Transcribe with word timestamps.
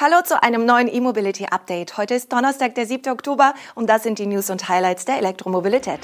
Hallo 0.00 0.22
zu 0.22 0.40
einem 0.40 0.64
neuen 0.64 0.86
E-Mobility 0.86 1.46
Update. 1.46 1.96
Heute 1.96 2.14
ist 2.14 2.32
Donnerstag, 2.32 2.76
der 2.76 2.86
7. 2.86 3.10
Oktober 3.10 3.52
und 3.74 3.90
das 3.90 4.04
sind 4.04 4.20
die 4.20 4.26
News 4.26 4.48
und 4.48 4.68
Highlights 4.68 5.06
der 5.06 5.18
Elektromobilität. 5.18 5.98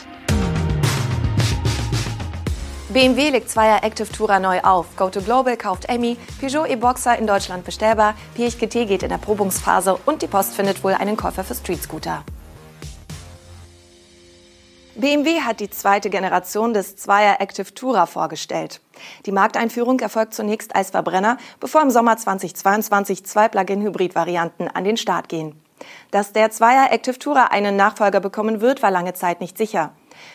BMW 2.88 3.30
legt 3.30 3.48
Zweier 3.48 3.84
Active 3.84 4.10
Tourer 4.10 4.40
neu 4.40 4.58
auf. 4.62 4.86
Go2 4.98 5.20
Global 5.20 5.56
kauft 5.56 5.88
Emmy, 5.88 6.16
Peugeot 6.40 6.66
e-Boxer 6.66 7.16
in 7.16 7.28
Deutschland 7.28 7.64
bestellbar, 7.64 8.16
PHGT 8.34 8.88
geht 8.88 9.04
in 9.04 9.10
der 9.10 9.18
Probungsphase 9.18 9.96
und 10.06 10.22
die 10.22 10.26
Post 10.26 10.56
findet 10.56 10.82
wohl 10.82 10.94
einen 10.94 11.16
Käufer 11.16 11.44
für 11.44 11.54
Street 11.54 11.80
Scooter. 11.80 12.24
BMW 14.96 15.40
hat 15.40 15.58
die 15.58 15.70
zweite 15.70 16.08
Generation 16.08 16.72
des 16.72 16.94
Zweier 16.94 17.40
Active 17.40 17.74
Tourer 17.74 18.06
vorgestellt. 18.06 18.80
Die 19.26 19.32
Markteinführung 19.32 19.98
erfolgt 19.98 20.34
zunächst 20.34 20.76
als 20.76 20.90
Verbrenner, 20.90 21.36
bevor 21.58 21.82
im 21.82 21.90
Sommer 21.90 22.16
2022 22.16 23.26
zwei 23.26 23.48
Plug-in-Hybrid-Varianten 23.48 24.68
an 24.68 24.84
den 24.84 24.96
Start 24.96 25.28
gehen. 25.28 25.60
Dass 26.12 26.32
der 26.32 26.52
Zweier 26.52 26.92
Active 26.92 27.18
Tourer 27.18 27.50
einen 27.50 27.74
Nachfolger 27.74 28.20
bekommen 28.20 28.60
wird, 28.60 28.82
war 28.84 28.92
lange 28.92 29.14
Zeit 29.14 29.40
nicht 29.40 29.58
sicher. 29.58 29.92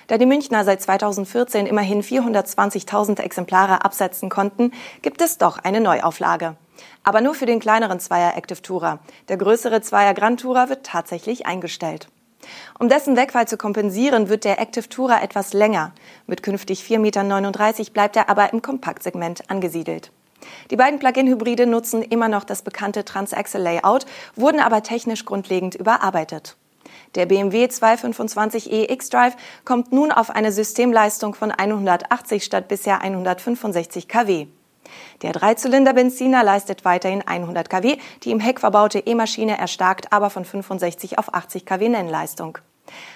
Da 0.08 0.18
die 0.18 0.26
Münchner 0.26 0.66
seit 0.66 0.82
2014 0.82 1.66
immerhin 1.66 2.04
420.000 2.04 3.22
Exemplare 3.22 3.86
absetzen 3.86 4.30
konnten, 4.30 4.74
gibt 5.02 5.22
es 5.22 5.38
doch 5.38 5.58
eine 5.60 5.80
Neuauflage. 5.80 6.58
Aber 7.06 7.22
nur 7.22 7.34
für 7.34 7.46
den 7.46 7.62
kleineren 7.62 8.02
Zweier 8.02 8.36
Active 8.36 8.62
Tourer. 8.62 9.00
Der 9.30 9.38
größere 9.38 9.80
Zweier 9.80 10.14
Grand 10.14 10.42
Tourer 10.42 10.68
wird 10.68 10.86
tatsächlich 10.86 11.46
eingestellt. 11.46 12.10
Um 12.80 12.90
dessen 12.90 13.16
Wegfall 13.16 13.48
zu 13.48 13.58
kompensieren, 13.58 14.30
wird 14.30 14.46
der 14.46 14.60
Active 14.60 14.90
Tourer 14.90 15.22
etwas 15.22 15.54
länger. 15.54 15.94
Mit 16.28 16.44
künftig 16.44 16.82
4,39 16.82 17.00
Meter 17.80 17.92
bleibt 17.92 18.16
er 18.16 18.30
aber 18.30 18.54
im 18.54 18.62
Kompaktsegment 18.62 19.50
angesiedelt. 19.50 20.12
Die 20.72 20.76
beiden 20.76 21.00
Plug-in-Hybride 21.00 21.66
nutzen 21.66 22.02
immer 22.02 22.28
noch 22.28 22.44
das 22.44 22.62
bekannte 22.62 23.06
Transaxle-Layout, 23.06 24.06
wurden 24.36 24.60
aber 24.60 24.84
technisch 24.84 25.26
grundlegend 25.26 25.76
überarbeitet. 25.76 26.56
Der 27.16 27.26
BMW 27.26 27.66
225e 27.66 28.92
X-Drive 28.92 29.36
kommt 29.66 29.92
nun 29.92 30.12
auf 30.12 30.30
eine 30.30 30.52
Systemleistung 30.52 31.34
von 31.34 31.52
180 31.52 32.44
statt 32.44 32.68
bisher 32.68 33.02
165 33.02 34.08
kW. 34.08 34.48
Der 35.22 35.32
Dreizylinder-Benziner 35.32 36.44
leistet 36.44 36.86
weiterhin 36.86 37.22
100 37.22 37.70
kW, 37.70 37.98
die 38.24 38.32
im 38.32 38.40
Heck 38.40 38.60
verbaute 38.60 39.00
E-Maschine 39.00 39.58
erstarkt 39.58 40.12
aber 40.12 40.30
von 40.30 40.46
65 40.46 41.18
auf 41.18 41.34
80 41.34 41.66
kW 41.66 41.90
Nennleistung. 41.90 42.58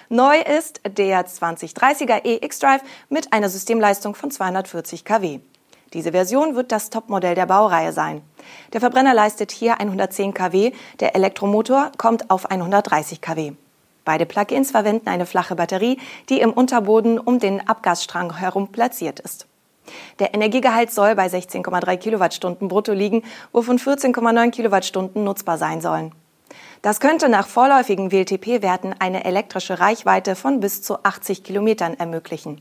Neu 0.08 0.38
ist 0.38 0.80
der 0.86 1.26
2030er 1.26 2.24
e-X-Drive 2.24 2.82
mit 3.08 3.32
einer 3.32 3.48
Systemleistung 3.48 4.14
von 4.14 4.30
240 4.30 5.04
kW. 5.04 5.40
Diese 5.92 6.12
Version 6.12 6.56
wird 6.56 6.72
das 6.72 6.90
Topmodell 6.90 7.34
der 7.34 7.46
Baureihe 7.46 7.92
sein. 7.92 8.22
Der 8.72 8.80
Verbrenner 8.80 9.14
leistet 9.14 9.52
hier 9.52 9.80
110 9.80 10.34
kW, 10.34 10.72
der 11.00 11.14
Elektromotor 11.14 11.92
kommt 11.98 12.30
auf 12.30 12.50
130 12.50 13.20
kW. 13.20 13.52
Beide 14.04 14.26
Plugins 14.26 14.72
verwenden 14.72 15.08
eine 15.08 15.24
flache 15.24 15.54
Batterie, 15.54 15.98
die 16.28 16.40
im 16.40 16.52
Unterboden 16.52 17.18
um 17.18 17.38
den 17.38 17.66
Abgasstrang 17.66 18.36
herum 18.36 18.70
platziert 18.70 19.20
ist. 19.20 19.46
Der 20.18 20.34
Energiegehalt 20.34 20.92
soll 20.92 21.14
bei 21.14 21.26
16,3 21.26 21.96
Kilowattstunden 21.96 22.68
brutto 22.68 22.92
liegen, 22.92 23.22
wovon 23.52 23.78
14,9 23.78 24.50
Kilowattstunden 24.50 25.24
nutzbar 25.24 25.58
sein 25.58 25.80
sollen. 25.80 26.12
Das 26.82 27.00
könnte 27.00 27.28
nach 27.28 27.46
vorläufigen 27.46 28.12
WLTP-Werten 28.12 28.94
eine 28.98 29.24
elektrische 29.24 29.80
Reichweite 29.80 30.36
von 30.36 30.60
bis 30.60 30.82
zu 30.82 31.02
80 31.02 31.42
Kilometern 31.42 31.94
ermöglichen. 31.94 32.60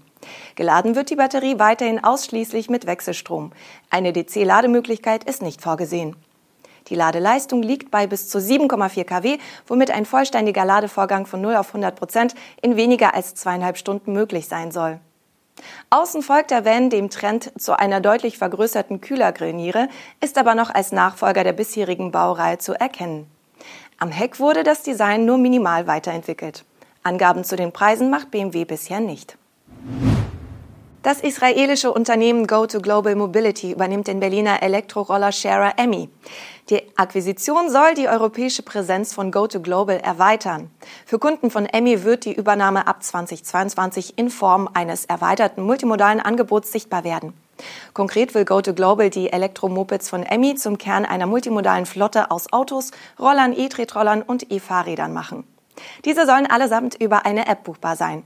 Geladen 0.56 0.96
wird 0.96 1.10
die 1.10 1.18
Batterie 1.18 1.60
weiterhin 1.60 2.04
ausschließlich 2.04 2.70
mit 2.70 2.86
Wechselstrom. 2.86 3.52
Eine 3.90 4.14
DC-Lademöglichkeit 4.14 5.26
ist 5.26 5.42
nicht 5.42 5.62
vorgesehen. 5.62 6.16
Die 6.88 6.96
Ladeleistung 6.96 7.62
liegt 7.62 7.92
bei 7.92 8.08
bis 8.08 8.30
zu 8.30 8.40
7,4 8.40 9.04
kW, 9.04 9.38
womit 9.68 9.92
ein 9.92 10.06
vollständiger 10.06 10.66
Ladevorgang 10.66 11.26
von 11.26 11.42
0 11.42 11.56
auf 11.56 11.68
100 11.68 11.96
Prozent 11.96 12.36
in 12.62 12.76
weniger 12.76 13.14
als 13.14 13.36
zweieinhalb 13.36 13.78
Stunden 13.78 14.14
möglich 14.14 14.48
sein 14.48 14.72
soll. 14.72 15.00
Außen 15.90 16.22
folgt 16.22 16.52
der 16.52 16.66
Van 16.66 16.90
dem 16.90 17.10
Trend 17.10 17.52
zu 17.60 17.78
einer 17.78 18.02
deutlich 18.02 18.38
vergrößerten 18.38 19.02
Kühlergrillniere, 19.02 19.88
ist 20.22 20.38
aber 20.38 20.56
noch 20.56 20.70
als 20.70 20.92
Nachfolger 20.92 21.44
der 21.44 21.54
bisherigen 21.54 22.12
Baureihe 22.12 22.58
zu 22.58 22.74
erkennen. 22.74 23.28
Am 24.00 24.10
Heck 24.10 24.40
wurde 24.40 24.64
das 24.64 24.84
Design 24.84 25.26
nur 25.26 25.38
minimal 25.38 25.88
weiterentwickelt. 25.88 26.66
Angaben 27.04 27.44
zu 27.44 27.56
den 27.56 27.72
Preisen 27.72 28.10
macht 28.10 28.32
BMW 28.32 28.66
bisher 28.66 29.00
nicht. 29.00 29.38
Das 31.04 31.20
israelische 31.20 31.92
Unternehmen 31.92 32.48
Go2 32.48 32.80
Global 32.80 33.16
Mobility 33.16 33.74
übernimmt 33.74 34.08
den 34.08 34.22
Berliner 34.22 34.64
Elektroroller-Sharer 34.64 35.74
Emmy. 35.76 36.08
Die 36.70 36.82
Akquisition 36.96 37.70
soll 37.70 37.94
die 37.94 38.08
europäische 38.08 38.64
Präsenz 38.64 39.14
von 39.14 39.30
Go2 39.30 39.60
Global 39.60 39.98
erweitern. 39.98 40.72
Für 41.06 41.20
Kunden 41.20 41.52
von 41.52 41.66
Emmy 41.66 42.06
wird 42.06 42.24
die 42.24 42.34
Übernahme 42.34 42.88
ab 42.88 43.04
2022 43.04 44.18
in 44.18 44.30
Form 44.30 44.70
eines 44.74 45.04
erweiterten 45.04 45.64
multimodalen 45.64 46.22
Angebots 46.22 46.72
sichtbar 46.72 47.04
werden. 47.04 47.34
Konkret 47.94 48.34
will 48.34 48.44
Go2 48.44 48.72
Global 48.72 49.10
die 49.10 49.30
Elektromopeds 49.30 50.08
von 50.08 50.24
Emmy 50.24 50.56
zum 50.56 50.78
Kern 50.78 51.04
einer 51.04 51.28
multimodalen 51.28 51.86
Flotte 51.86 52.32
aus 52.32 52.54
Autos, 52.54 52.92
Rollern, 53.20 53.52
E-Tretrollern 53.52 54.22
und 54.22 54.50
E-Fahrrädern 54.50 55.12
machen. 55.12 55.44
Diese 56.06 56.26
sollen 56.26 56.46
allesamt 56.46 56.96
über 56.96 57.26
eine 57.26 57.48
App 57.48 57.66
buchbar 57.66 57.98
sein. 57.98 58.24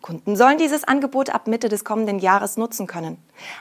Kunden 0.00 0.36
sollen 0.36 0.58
dieses 0.58 0.84
Angebot 0.84 1.30
ab 1.30 1.46
Mitte 1.46 1.68
des 1.68 1.84
kommenden 1.84 2.18
Jahres 2.18 2.56
nutzen 2.56 2.86
können. 2.86 3.18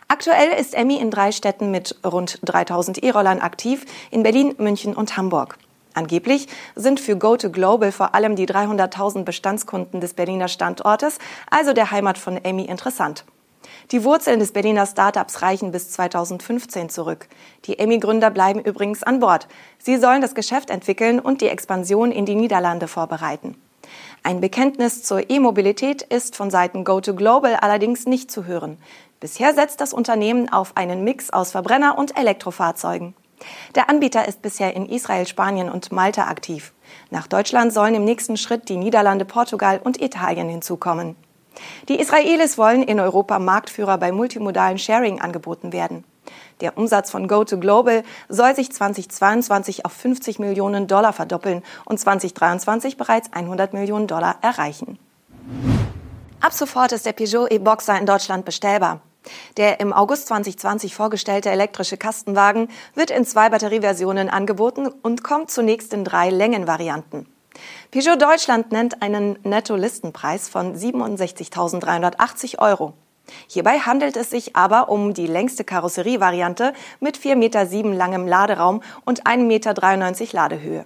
Aktuell 0.07 0.49
ist 0.59 0.73
Emmy 0.73 0.97
in 0.97 1.11
drei 1.11 1.31
Städten 1.31 1.71
mit 1.71 1.95
rund 2.05 2.39
3000 2.43 3.03
E-Rollern 3.03 3.39
aktiv, 3.39 3.85
in 4.11 4.23
Berlin, 4.23 4.55
München 4.57 4.95
und 4.95 5.17
Hamburg. 5.17 5.57
Angeblich 5.93 6.47
sind 6.75 6.99
für 6.99 7.13
Go2 7.13 7.49
Global 7.49 7.91
vor 7.91 8.15
allem 8.15 8.35
die 8.35 8.47
300.000 8.47 9.23
Bestandskunden 9.23 10.01
des 10.01 10.13
Berliner 10.13 10.47
Standortes, 10.47 11.17
also 11.49 11.73
der 11.73 11.91
Heimat 11.91 12.17
von 12.17 12.37
Emmy, 12.37 12.65
interessant. 12.65 13.25
Die 13.91 14.03
Wurzeln 14.03 14.39
des 14.39 14.51
Berliner 14.51 14.85
Startups 14.85 15.41
reichen 15.41 15.71
bis 15.71 15.89
2015 15.91 16.89
zurück. 16.89 17.27
Die 17.65 17.79
Emmy-Gründer 17.79 18.29
bleiben 18.29 18.59
übrigens 18.59 19.03
an 19.03 19.19
Bord. 19.19 19.47
Sie 19.79 19.97
sollen 19.97 20.21
das 20.21 20.35
Geschäft 20.35 20.69
entwickeln 20.69 21.19
und 21.19 21.41
die 21.41 21.47
Expansion 21.47 22.11
in 22.11 22.25
die 22.25 22.35
Niederlande 22.35 22.87
vorbereiten. 22.87 23.55
Ein 24.23 24.41
Bekenntnis 24.41 25.03
zur 25.03 25.29
E-Mobilität 25.29 26.01
ist 26.01 26.35
von 26.35 26.51
Seiten 26.51 26.83
Go2Global 26.83 27.53
allerdings 27.55 28.05
nicht 28.05 28.31
zu 28.31 28.45
hören. 28.45 28.77
Bisher 29.19 29.53
setzt 29.53 29.81
das 29.81 29.93
Unternehmen 29.93 30.51
auf 30.51 30.75
einen 30.75 31.03
Mix 31.03 31.29
aus 31.29 31.51
Verbrenner- 31.51 31.97
und 31.97 32.17
Elektrofahrzeugen. 32.17 33.15
Der 33.75 33.89
Anbieter 33.89 34.27
ist 34.27 34.41
bisher 34.41 34.75
in 34.75 34.85
Israel, 34.85 35.25
Spanien 35.25 35.69
und 35.69 35.91
Malta 35.91 36.27
aktiv. 36.27 36.73
Nach 37.09 37.27
Deutschland 37.27 37.73
sollen 37.73 37.95
im 37.95 38.05
nächsten 38.05 38.37
Schritt 38.37 38.69
die 38.69 38.77
Niederlande, 38.77 39.25
Portugal 39.25 39.79
und 39.83 40.01
Italien 40.01 40.49
hinzukommen. 40.49 41.15
Die 41.87 41.99
Israelis 41.99 42.57
wollen 42.57 42.83
in 42.83 42.99
Europa 42.99 43.39
Marktführer 43.39 43.97
bei 43.97 44.11
multimodalen 44.11 44.77
Sharing-Angeboten 44.77 45.73
werden. 45.73 46.03
Der 46.61 46.77
Umsatz 46.77 47.11
von 47.11 47.27
Go2Global 47.27 48.03
soll 48.27 48.55
sich 48.55 48.71
2022 48.71 49.85
auf 49.85 49.91
50 49.93 50.39
Millionen 50.39 50.87
Dollar 50.87 51.13
verdoppeln 51.13 51.63
und 51.85 51.99
2023 51.99 52.97
bereits 52.97 53.31
100 53.31 53.73
Millionen 53.73 54.07
Dollar 54.07 54.37
erreichen. 54.41 54.99
Ab 56.41 56.53
sofort 56.53 56.91
ist 56.91 57.05
der 57.05 57.13
Peugeot 57.13 57.47
e-Boxer 57.49 57.99
in 57.99 58.05
Deutschland 58.05 58.45
bestellbar. 58.45 59.01
Der 59.57 59.79
im 59.79 59.91
August 59.93 60.27
2020 60.27 60.95
vorgestellte 60.95 61.49
elektrische 61.49 61.97
Kastenwagen 61.97 62.69
wird 62.95 63.11
in 63.11 63.25
zwei 63.25 63.49
Batterieversionen 63.49 64.29
angeboten 64.29 64.87
und 64.87 65.23
kommt 65.23 65.51
zunächst 65.51 65.93
in 65.93 66.05
drei 66.05 66.29
Längenvarianten. 66.29 67.27
Peugeot 67.91 68.15
Deutschland 68.15 68.71
nennt 68.71 69.01
einen 69.01 69.37
Netto-Listenpreis 69.43 70.47
von 70.49 70.75
67.380 70.75 72.59
Euro. 72.59 72.93
Hierbei 73.47 73.79
handelt 73.79 74.17
es 74.17 74.29
sich 74.29 74.55
aber 74.55 74.89
um 74.89 75.13
die 75.13 75.27
längste 75.27 75.63
Karosserievariante 75.63 76.73
mit 76.99 77.17
4,7 77.17 77.35
Meter 77.35 77.95
langem 77.95 78.27
Laderaum 78.27 78.81
und 79.05 79.25
1,93 79.25 79.43
Meter 79.43 80.33
Ladehöhe. 80.33 80.85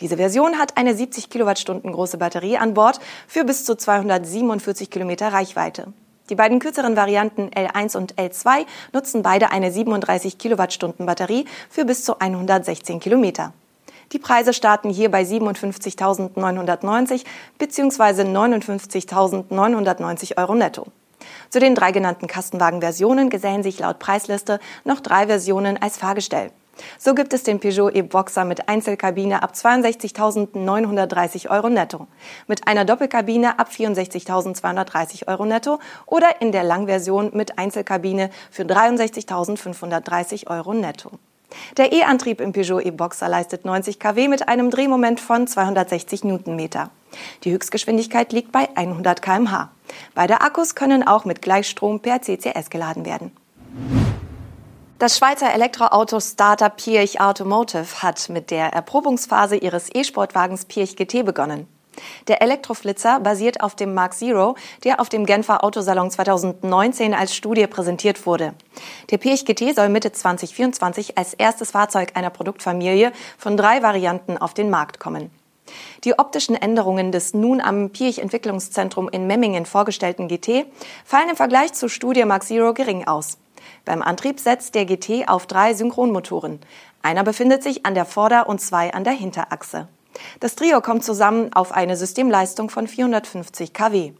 Diese 0.00 0.16
Version 0.16 0.58
hat 0.58 0.76
eine 0.76 0.94
70 0.94 1.30
Kilowattstunden 1.30 1.92
große 1.92 2.18
Batterie 2.18 2.58
an 2.58 2.74
Bord 2.74 3.00
für 3.26 3.44
bis 3.44 3.64
zu 3.64 3.76
247 3.76 4.90
Kilometer 4.90 5.32
Reichweite. 5.32 5.92
Die 6.30 6.34
beiden 6.34 6.58
kürzeren 6.58 6.96
Varianten 6.96 7.48
L1 7.48 7.96
und 7.96 8.16
L2 8.16 8.66
nutzen 8.92 9.22
beide 9.22 9.50
eine 9.50 9.72
37 9.72 10.36
Kilowattstunden 10.38 11.06
Batterie 11.06 11.46
für 11.70 11.86
bis 11.86 12.04
zu 12.04 12.18
116 12.18 13.00
Kilometer. 13.00 13.54
Die 14.12 14.18
Preise 14.18 14.52
starten 14.52 14.90
hier 14.90 15.10
bei 15.10 15.22
57.990 15.22 17.24
bzw. 17.58 18.22
59.990 18.22 20.38
Euro 20.38 20.54
netto. 20.54 20.86
Zu 21.50 21.60
den 21.60 21.74
drei 21.74 21.92
genannten 21.92 22.26
Kastenwagen-Versionen 22.26 23.30
gesellen 23.30 23.62
sich 23.62 23.78
laut 23.78 23.98
Preisliste 23.98 24.60
noch 24.84 25.00
drei 25.00 25.26
Versionen 25.26 25.80
als 25.80 25.96
Fahrgestell. 25.96 26.50
So 26.98 27.14
gibt 27.14 27.32
es 27.32 27.42
den 27.42 27.60
Peugeot 27.60 27.90
e-Boxer 27.90 28.44
mit 28.44 28.68
Einzelkabine 28.68 29.42
ab 29.42 29.52
62.930 29.54 31.50
Euro 31.50 31.68
netto, 31.68 32.06
mit 32.46 32.68
einer 32.68 32.84
Doppelkabine 32.84 33.58
ab 33.58 33.70
64.230 33.70 35.26
Euro 35.28 35.44
netto 35.44 35.78
oder 36.06 36.40
in 36.40 36.52
der 36.52 36.64
Langversion 36.64 37.30
mit 37.34 37.58
Einzelkabine 37.58 38.30
für 38.50 38.62
63.530 38.62 40.48
Euro 40.48 40.74
netto. 40.74 41.10
Der 41.76 41.92
E-Antrieb 41.92 42.40
im 42.40 42.52
Peugeot 42.52 42.80
e-Boxer 42.80 43.28
leistet 43.28 43.64
90 43.64 43.98
kW 43.98 44.28
mit 44.28 44.48
einem 44.48 44.70
Drehmoment 44.70 45.18
von 45.18 45.46
260 45.46 46.24
Newtonmeter. 46.24 46.90
Die 47.44 47.52
Höchstgeschwindigkeit 47.52 48.32
liegt 48.32 48.52
bei 48.52 48.68
100 48.74 49.22
km/h. 49.22 49.70
Beide 50.14 50.40
Akkus 50.40 50.74
können 50.74 51.06
auch 51.06 51.24
mit 51.24 51.42
Gleichstrom 51.42 52.00
per 52.00 52.20
CCS 52.22 52.70
geladen 52.70 53.04
werden. 53.04 53.32
Das 54.98 55.16
Schweizer 55.16 55.52
Elektroauto-Startup 55.52 56.76
Pirch 56.76 57.20
Automotive 57.20 58.02
hat 58.02 58.28
mit 58.30 58.50
der 58.50 58.72
Erprobungsphase 58.72 59.56
ihres 59.56 59.94
E-Sportwagens 59.94 60.64
Pirch 60.64 60.96
GT 60.96 61.24
begonnen. 61.24 61.68
Der 62.26 62.42
Elektroflitzer 62.42 63.20
basiert 63.20 63.60
auf 63.60 63.74
dem 63.74 63.94
Mark 63.94 64.14
Zero, 64.14 64.56
der 64.84 65.00
auf 65.00 65.08
dem 65.08 65.26
Genfer 65.26 65.64
Autosalon 65.64 66.10
2019 66.10 67.14
als 67.14 67.34
Studie 67.34 67.66
präsentiert 67.66 68.26
wurde. 68.26 68.54
Der 69.10 69.18
Pirch 69.18 69.44
GT 69.44 69.74
soll 69.74 69.88
Mitte 69.88 70.12
2024 70.12 71.16
als 71.16 71.34
erstes 71.34 71.70
Fahrzeug 71.70 72.12
einer 72.14 72.30
Produktfamilie 72.30 73.12
von 73.36 73.56
drei 73.56 73.82
Varianten 73.82 74.36
auf 74.36 74.54
den 74.54 74.70
Markt 74.70 74.98
kommen. 74.98 75.30
Die 76.04 76.18
optischen 76.18 76.54
Änderungen 76.54 77.12
des 77.12 77.34
nun 77.34 77.60
am 77.60 77.90
Pirch 77.90 78.18
Entwicklungszentrum 78.18 79.08
in 79.08 79.26
Memmingen 79.26 79.66
vorgestellten 79.66 80.28
GT 80.28 80.66
fallen 81.04 81.30
im 81.30 81.36
Vergleich 81.36 81.72
zur 81.72 81.88
Studie 81.88 82.24
Mark 82.24 82.44
Zero 82.44 82.74
gering 82.74 83.06
aus. 83.06 83.38
Beim 83.84 84.02
Antrieb 84.02 84.40
setzt 84.40 84.74
der 84.74 84.84
GT 84.84 85.28
auf 85.28 85.46
drei 85.46 85.74
Synchronmotoren. 85.74 86.60
Einer 87.02 87.24
befindet 87.24 87.62
sich 87.62 87.86
an 87.86 87.94
der 87.94 88.04
Vorder- 88.04 88.48
und 88.48 88.60
zwei 88.60 88.92
an 88.92 89.04
der 89.04 89.12
Hinterachse. 89.12 89.88
Das 90.40 90.56
Trio 90.56 90.80
kommt 90.80 91.04
zusammen 91.04 91.52
auf 91.52 91.72
eine 91.72 91.96
Systemleistung 91.96 92.70
von 92.70 92.86
450 92.86 93.72
kW. 93.72 94.12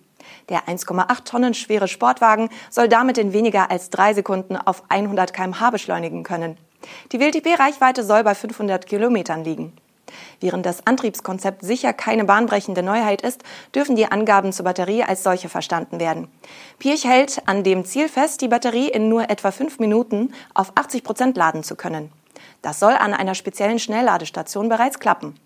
Der 0.48 0.66
1,8 0.66 1.24
Tonnen 1.24 1.54
schwere 1.54 1.88
Sportwagen 1.88 2.50
soll 2.70 2.88
damit 2.88 3.18
in 3.18 3.32
weniger 3.32 3.70
als 3.70 3.90
drei 3.90 4.14
Sekunden 4.14 4.56
auf 4.56 4.82
100 4.88 5.32
km/h 5.32 5.70
beschleunigen 5.70 6.22
können. 6.22 6.56
Die 7.12 7.20
WLTP-Reichweite 7.20 8.04
soll 8.04 8.24
bei 8.24 8.34
500 8.34 8.86
Kilometern 8.86 9.44
liegen. 9.44 9.72
Während 10.40 10.66
das 10.66 10.86
Antriebskonzept 10.86 11.62
sicher 11.62 11.92
keine 11.92 12.24
bahnbrechende 12.24 12.82
Neuheit 12.82 13.22
ist, 13.22 13.42
dürfen 13.74 13.96
die 13.96 14.06
Angaben 14.06 14.52
zur 14.52 14.64
Batterie 14.64 15.02
als 15.02 15.22
solche 15.22 15.48
verstanden 15.48 16.00
werden. 16.00 16.28
Pirch 16.78 17.04
hält 17.04 17.42
an 17.46 17.64
dem 17.64 17.84
Ziel 17.84 18.08
fest, 18.08 18.40
die 18.40 18.48
Batterie 18.48 18.88
in 18.88 19.08
nur 19.08 19.30
etwa 19.30 19.50
fünf 19.50 19.78
Minuten 19.78 20.32
auf 20.54 20.72
80 20.74 21.04
Prozent 21.04 21.36
laden 21.36 21.62
zu 21.62 21.76
können. 21.76 22.12
Das 22.62 22.80
soll 22.80 22.92
an 22.92 23.14
einer 23.14 23.34
speziellen 23.34 23.78
Schnellladestation 23.78 24.68
bereits 24.68 24.98
klappen. 24.98 25.38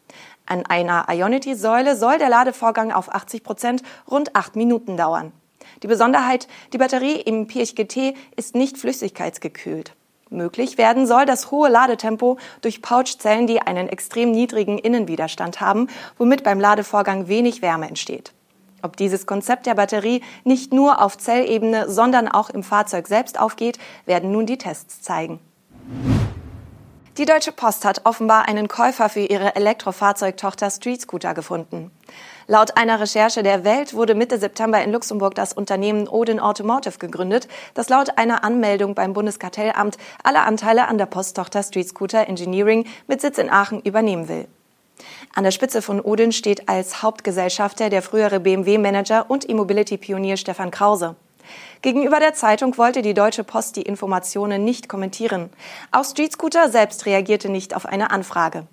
An 0.47 0.67
einer 0.67 1.06
Ionity-Säule 1.08 1.97
soll 1.97 2.19
der 2.19 2.29
Ladevorgang 2.29 2.93
auf 2.93 3.15
80 3.15 3.44
Prozent 3.44 3.82
rund 4.11 4.35
acht 4.35 4.56
Minuten 4.56 4.97
dauern. 4.97 5.32
Die 5.82 5.87
Besonderheit, 5.87 6.49
die 6.73 6.79
Batterie 6.79 7.20
im 7.20 7.47
Pirch 7.47 7.75
GT 7.75 8.15
ist 8.37 8.55
nicht 8.55 8.79
flüssigkeitsgekühlt. 8.79 9.94
Möglich 10.32 10.79
werden 10.79 11.06
soll 11.06 11.26
das 11.26 11.50
hohe 11.50 11.69
Ladetempo 11.69 12.38
durch 12.61 12.82
Pouchzellen, 12.82 13.46
die 13.46 13.61
einen 13.61 13.88
extrem 13.88 14.31
niedrigen 14.31 14.79
Innenwiderstand 14.79 15.61
haben, 15.61 15.88
womit 16.19 16.43
beim 16.43 16.58
Ladevorgang 16.58 17.29
wenig 17.29 17.62
Wärme 17.62 17.88
entsteht. 17.88 18.32
Ob 18.82 18.96
dieses 18.96 19.26
Konzept 19.26 19.67
der 19.67 19.75
Batterie 19.75 20.23
nicht 20.44 20.73
nur 20.73 21.00
auf 21.00 21.17
Zellebene, 21.17 21.88
sondern 21.88 22.29
auch 22.29 22.50
im 22.50 22.62
Fahrzeug 22.62 23.06
selbst 23.06 23.38
aufgeht, 23.38 23.79
werden 24.06 24.32
nun 24.32 24.46
die 24.46 24.58
Tests 24.58 25.02
zeigen. 25.02 25.38
Die 27.19 27.26
Deutsche 27.26 27.53
Post 27.53 27.85
hat 27.85 28.06
offenbar 28.06 28.49
einen 28.49 28.69
Käufer 28.69 29.11
für 29.11 29.20
ihre 29.20 29.55
Elektrofahrzeugtochter 29.55 30.70
Street 30.70 31.03
Scooter 31.03 31.35
gefunden. 31.35 31.91
Laut 32.47 32.79
einer 32.79 33.00
Recherche 33.00 33.43
der 33.43 33.64
Welt 33.64 33.93
wurde 33.93 34.14
Mitte 34.14 34.38
September 34.38 34.82
in 34.82 34.93
Luxemburg 34.93 35.35
das 35.35 35.53
Unternehmen 35.53 36.09
Odin 36.09 36.41
Automotive 36.41 36.97
gegründet, 36.97 37.49
das 37.75 37.91
laut 37.91 38.17
einer 38.17 38.44
Anmeldung 38.44 38.94
beim 38.94 39.12
Bundeskartellamt 39.12 39.99
alle 40.23 40.41
Anteile 40.41 40.88
an 40.88 40.97
der 40.97 41.05
Posttochter 41.05 41.62
Street 41.62 41.87
Scooter 41.87 42.29
Engineering 42.29 42.87
mit 43.09 43.20
Sitz 43.20 43.37
in 43.37 43.50
Aachen 43.50 43.82
übernehmen 43.82 44.29
will. 44.29 44.49
An 45.35 45.44
der 45.44 45.50
Spitze 45.50 45.82
von 45.82 46.00
Odin 46.00 46.32
steht 46.32 46.70
als 46.70 47.03
Hauptgesellschafter 47.03 47.91
der 47.91 48.00
frühere 48.00 48.41
BMW-Manager 48.41 49.29
und 49.29 49.47
E-Mobility-Pionier 49.50 50.38
Stefan 50.38 50.70
Krause. 50.70 51.17
Gegenüber 51.83 52.21
der 52.21 52.35
Zeitung 52.35 52.79
wollte 52.79 53.03
die 53.03 53.15
Deutsche 53.15 53.45
Post 53.45 53.77
die 53.77 53.83
Informationen 53.83 54.65
nicht 54.65 54.89
kommentieren. 54.89 55.51
Auch 55.91 56.05
Street 56.05 56.33
Scooter 56.33 56.71
selbst 56.71 57.07
reagierte 57.07 57.49
nicht 57.49 57.75
auf 57.75 57.87
eine 57.87 58.11
Anfrage. 58.11 58.67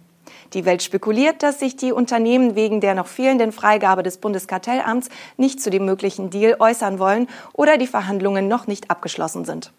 Die 0.54 0.66
Welt 0.66 0.82
spekuliert, 0.82 1.44
dass 1.44 1.60
sich 1.60 1.76
die 1.76 1.92
Unternehmen 1.92 2.56
wegen 2.56 2.82
der 2.82 2.96
noch 2.96 3.08
fehlenden 3.08 3.52
Freigabe 3.52 4.04
des 4.04 4.18
Bundeskartellamts 4.18 5.10
nicht 5.38 5.62
zu 5.62 5.70
dem 5.70 5.86
möglichen 5.86 6.30
Deal 6.30 6.56
äußern 6.60 7.00
wollen 7.00 7.28
oder 7.54 7.78
die 7.78 7.88
Verhandlungen 7.88 8.48
noch 8.48 8.68
nicht 8.68 8.90
abgeschlossen 8.90 9.46
sind. 9.46 9.72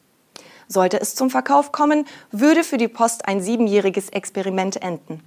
Sollte 0.68 1.00
es 1.00 1.16
zum 1.16 1.30
Verkauf 1.30 1.72
kommen, 1.72 2.06
würde 2.30 2.62
für 2.62 2.78
die 2.78 2.86
Post 2.86 3.26
ein 3.26 3.40
siebenjähriges 3.40 4.10
Experiment 4.10 4.80
enden. 4.80 5.20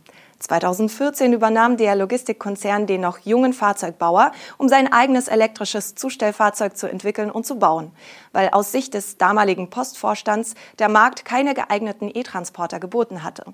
2014 0.44 1.34
übernahm 1.34 1.78
der 1.78 1.96
Logistikkonzern 1.96 2.86
den 2.86 3.02
noch 3.02 3.20
jungen 3.20 3.54
Fahrzeugbauer, 3.54 4.32
um 4.58 4.68
sein 4.68 4.92
eigenes 4.92 5.28
elektrisches 5.28 5.96
Zustellfahrzeug 5.96 6.78
zu 6.78 6.88
entwickeln 6.88 7.32
und 7.32 7.46
zu 7.46 7.60
bauen, 7.60 7.92
weil 8.34 8.50
aus 8.50 8.72
Sicht 8.72 8.94
des 8.94 9.18
damaligen 9.18 9.70
Postvorstands 9.70 10.56
der 10.80 10.90
Markt 10.90 11.26
keine 11.26 11.54
geeigneten 11.54 12.12
E-Transporter 12.14 12.80
geboten 12.80 13.24
hatte. 13.24 13.46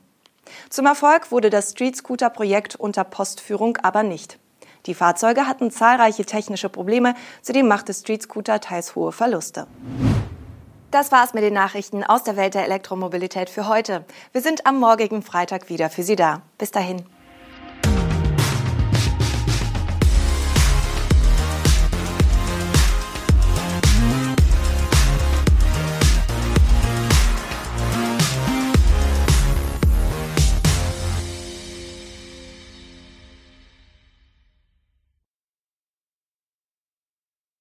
Zum 0.69 0.87
Erfolg 0.87 1.31
wurde 1.31 1.49
das 1.49 1.71
Street 1.71 1.95
Scooter 1.95 2.29
Projekt 2.29 2.75
unter 2.75 3.03
Postführung 3.03 3.77
aber 3.77 4.03
nicht. 4.03 4.39
Die 4.85 4.95
Fahrzeuge 4.95 5.45
hatten 5.45 5.71
zahlreiche 5.71 6.25
technische 6.25 6.69
Probleme, 6.69 7.13
zudem 7.41 7.67
machte 7.67 7.93
Street 7.93 8.23
Scooter 8.23 8.59
teils 8.59 8.95
hohe 8.95 9.11
Verluste. 9.11 9.67
Das 10.91 11.11
war's 11.11 11.35
mit 11.35 11.43
den 11.43 11.53
Nachrichten 11.53 12.03
aus 12.03 12.23
der 12.23 12.35
Welt 12.35 12.55
der 12.55 12.65
Elektromobilität 12.65 13.51
für 13.51 13.67
heute. 13.67 14.05
Wir 14.31 14.41
sind 14.41 14.65
am 14.65 14.79
morgigen 14.79 15.21
Freitag 15.21 15.69
wieder 15.69 15.91
für 15.91 16.01
Sie 16.01 16.15
da. 16.15 16.41
Bis 16.57 16.71
dahin. 16.71 17.05